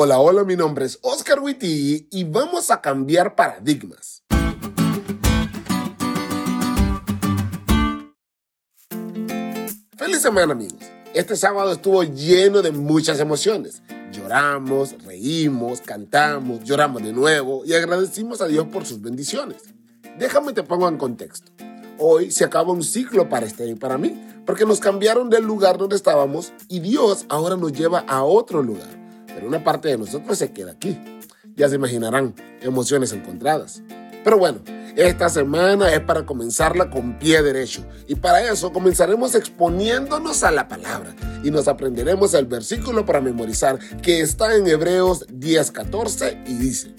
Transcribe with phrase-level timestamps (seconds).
[0.00, 4.22] Hola, hola, mi nombre es Oscar Witty y vamos a cambiar paradigmas.
[9.96, 10.78] Feliz semana, amigos.
[11.14, 13.82] Este sábado estuvo lleno de muchas emociones.
[14.12, 19.64] Lloramos, reímos, cantamos, lloramos de nuevo y agradecimos a Dios por sus bendiciones.
[20.16, 21.50] Déjame te pongo en contexto.
[21.98, 25.76] Hoy se acaba un ciclo para este y para mí, porque nos cambiaron del lugar
[25.76, 28.97] donde estábamos y Dios ahora nos lleva a otro lugar.
[29.44, 30.98] Una parte de nosotros se queda aquí.
[31.56, 33.82] Ya se imaginarán, emociones encontradas.
[34.24, 34.60] Pero bueno,
[34.96, 40.66] esta semana es para comenzarla con pie derecho y para eso comenzaremos exponiéndonos a la
[40.66, 46.96] palabra y nos aprenderemos el versículo para memorizar que está en Hebreos 10:14 y dice,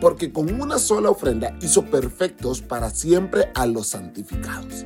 [0.00, 4.84] porque con una sola ofrenda hizo perfectos para siempre a los santificados.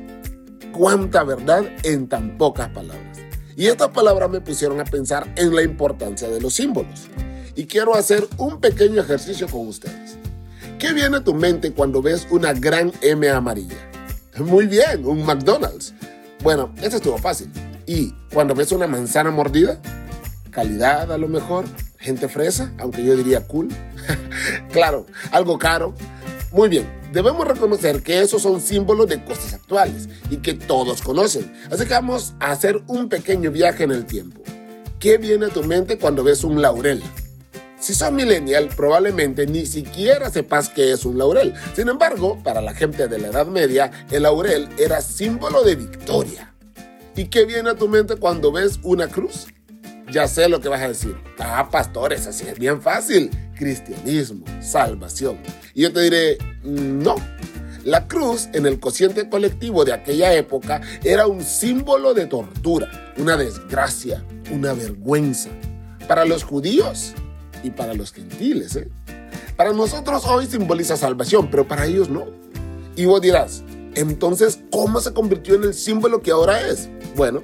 [0.71, 3.17] Cuánta verdad en tan pocas palabras.
[3.57, 7.07] Y estas palabras me pusieron a pensar en la importancia de los símbolos.
[7.55, 10.15] Y quiero hacer un pequeño ejercicio con ustedes.
[10.77, 13.77] ¿Qué viene a tu mente cuando ves una gran M amarilla?
[14.37, 15.95] Muy bien, un McDonald's.
[16.43, 17.51] Bueno, eso estuvo fácil.
[17.87, 19.81] ¿Y cuando ves una manzana mordida?
[20.51, 21.65] Calidad a lo mejor,
[21.97, 23.69] gente fresa, aunque yo diría cool.
[24.71, 25.95] claro, algo caro.
[26.51, 31.53] Muy bien, debemos reconocer que esos son símbolos de cosas actuales y que todos conocen.
[31.71, 34.41] Así que vamos a hacer un pequeño viaje en el tiempo.
[34.99, 37.03] ¿Qué viene a tu mente cuando ves un laurel?
[37.79, 41.53] Si sos millennial, probablemente ni siquiera sepas qué es un laurel.
[41.75, 46.55] Sin embargo, para la gente de la Edad Media, el laurel era símbolo de victoria.
[47.15, 49.47] ¿Y qué viene a tu mente cuando ves una cruz?
[50.11, 51.15] Ya sé lo que vas a decir.
[51.37, 53.29] Ah, pastores, así es bien fácil.
[53.57, 55.37] Cristianismo, salvación.
[55.73, 57.15] Y yo te diré, no.
[57.83, 63.37] La cruz en el cociente colectivo de aquella época era un símbolo de tortura, una
[63.37, 65.49] desgracia, una vergüenza.
[66.07, 67.13] Para los judíos
[67.63, 68.75] y para los gentiles.
[68.75, 68.89] ¿eh?
[69.55, 72.25] Para nosotros hoy simboliza salvación, pero para ellos no.
[72.95, 73.63] Y vos dirás,
[73.95, 76.89] entonces, ¿cómo se convirtió en el símbolo que ahora es?
[77.15, 77.41] Bueno,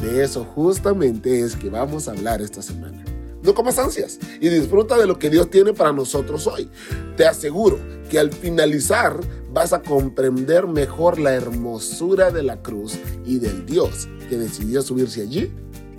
[0.00, 3.04] de eso justamente es que vamos a hablar esta semana.
[3.42, 6.70] No comas ansias y disfruta de lo que Dios tiene para nosotros hoy.
[7.16, 9.18] Te aseguro que al finalizar
[9.52, 15.22] vas a comprender mejor la hermosura de la cruz y del Dios que decidió subirse
[15.22, 15.52] allí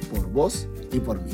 [0.10, 1.34] por vos y por mí.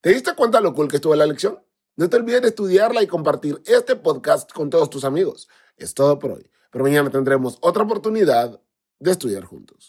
[0.00, 1.60] ¿Te diste cuenta lo cool que estuvo la lección?
[1.94, 5.48] No te olvides de estudiarla y compartir este podcast con todos tus amigos.
[5.76, 8.60] Es todo por hoy, pero mañana tendremos otra oportunidad
[8.98, 9.84] de estudiar juntos.